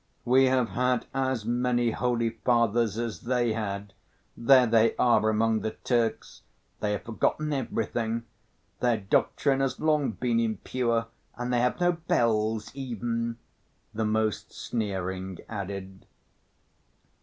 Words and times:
"We 0.25 0.45
have 0.45 0.69
had 0.69 1.05
as 1.13 1.45
many 1.45 1.91
holy 1.91 2.31
fathers 2.31 2.97
as 2.97 3.19
they 3.19 3.53
had. 3.53 3.93
There 4.35 4.65
they 4.65 4.95
are 4.95 5.29
among 5.29 5.59
the 5.59 5.73
Turks, 5.83 6.41
they 6.79 6.93
have 6.93 7.03
forgotten 7.03 7.53
everything. 7.53 8.23
Their 8.79 8.97
doctrine 8.97 9.59
has 9.59 9.79
long 9.79 10.13
been 10.13 10.39
impure 10.39 11.05
and 11.37 11.53
they 11.53 11.59
have 11.59 11.79
no 11.79 11.91
bells 11.91 12.71
even," 12.73 13.37
the 13.93 14.05
most 14.05 14.51
sneering 14.51 15.37
added. 15.47 16.07